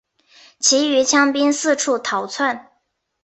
[0.59, 2.71] 其余羌兵四处逃窜。